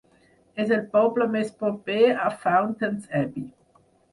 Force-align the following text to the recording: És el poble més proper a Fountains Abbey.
És 0.63 0.71
el 0.77 0.81
poble 0.95 1.27
més 1.35 1.53
proper 1.61 1.99
a 2.25 2.27
Fountains 2.47 3.07
Abbey. 3.21 3.49